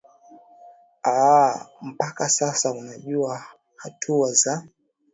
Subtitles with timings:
[1.05, 3.43] aa mpaka sasa unajua
[3.75, 4.67] hatua za